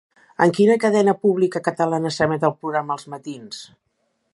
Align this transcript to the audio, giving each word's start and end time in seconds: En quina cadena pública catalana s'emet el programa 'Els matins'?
En 0.45 0.53
quina 0.59 0.77
cadena 0.83 1.13
pública 1.25 1.61
catalana 1.69 2.13
s'emet 2.17 2.49
el 2.51 2.59
programa 2.65 2.97
'Els 2.99 3.11
matins'? 3.15 3.67